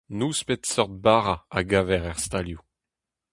Nouspet 0.19 0.65
seurt 0.71 0.93
bara 1.03 1.35
a 1.57 1.59
gaver 1.69 2.05
er 2.11 2.17
stalioù. 2.25 2.61